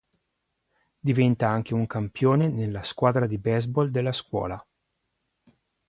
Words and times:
Diventa 0.99 1.47
anche 1.47 1.75
un 1.75 1.85
campione 1.85 2.49
nella 2.49 2.81
squadra 2.81 3.27
di 3.27 3.37
baseball 3.37 3.89
della 3.91 4.11
scuola. 4.13 4.57